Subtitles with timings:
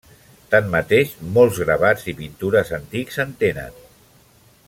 [0.53, 3.79] Tanmateix, molts gravats i pintures antics en tenen.